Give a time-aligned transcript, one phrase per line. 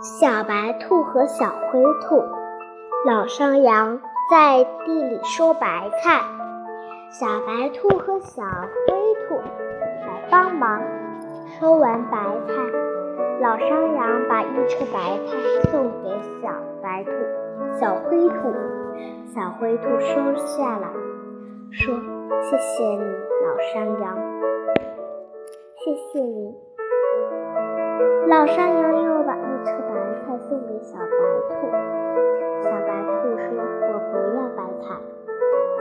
[0.00, 2.20] 小白兔和小灰兔，
[3.06, 6.22] 老山羊在地里收白菜，
[7.08, 8.94] 小白兔和小灰
[9.28, 10.82] 兔来帮忙。
[11.60, 12.52] 收完白菜，
[13.40, 16.08] 老山羊把一车白菜送给
[16.42, 16.50] 小
[16.82, 17.10] 白兔、
[17.78, 18.52] 小灰兔，
[19.32, 20.88] 小灰兔收下了，
[21.70, 21.94] 说
[22.42, 23.04] ：“谢谢你，
[23.46, 24.18] 老山羊，
[25.76, 26.54] 谢谢你。”
[28.28, 29.36] 老山羊又把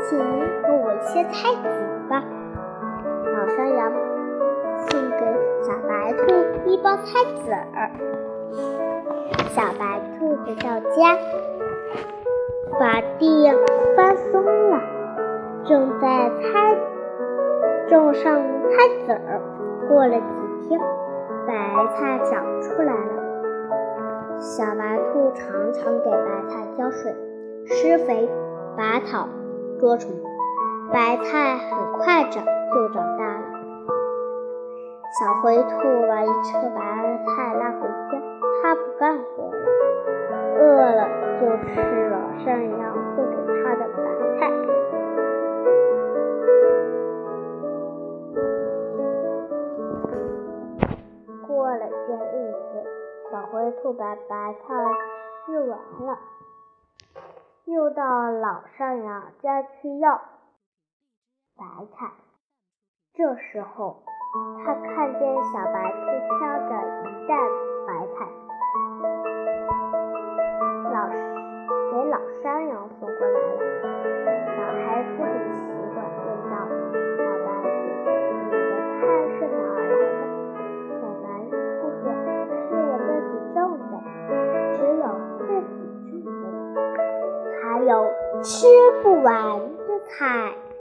[0.07, 1.67] 请您给我一些菜籽
[2.09, 2.23] 吧。”
[3.33, 3.91] 老山羊
[4.87, 5.19] 送给
[5.61, 6.23] 小白兔
[6.65, 7.91] 一包菜籽儿。
[9.49, 11.17] 小白兔回到家，
[12.79, 13.51] 把地
[13.95, 14.79] 翻松了，
[15.65, 16.75] 种在菜
[17.89, 19.41] 种上菜籽儿。
[19.87, 20.79] 过了几天。
[21.47, 21.53] 白
[21.93, 27.15] 菜长出来了，小白兔常常给白菜浇水、
[27.65, 28.27] 施肥、
[28.75, 29.29] 拔草、
[29.79, 30.09] 捉虫，
[30.91, 33.43] 白菜很快长就长大了。
[35.19, 35.69] 小灰兔
[36.07, 36.79] 把一车白
[37.25, 38.21] 菜拉回家，
[38.61, 39.57] 它不干活了，
[40.59, 41.01] 饿了
[41.39, 42.81] 就吃了山羊
[43.15, 43.97] 送给它的白
[44.39, 44.51] 菜。
[51.47, 52.57] 过了些日子
[53.31, 54.73] 小灰兔把白菜
[55.45, 55.69] 吃完
[56.07, 56.17] 了，
[57.65, 60.21] 又到老山羊家去要
[61.57, 62.11] 白菜。
[63.13, 64.03] 这时候，
[64.65, 65.99] 他看见小白兔
[66.37, 66.69] 挑着
[67.03, 67.64] 一担
[87.85, 88.65] 有吃
[89.03, 90.64] 不完的菜。